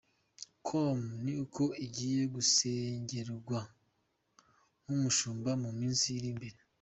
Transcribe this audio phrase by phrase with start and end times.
[0.67, 3.59] com ni uko agiye gusengerwa
[4.81, 6.57] nk'umushumba mu minsi iri imbere.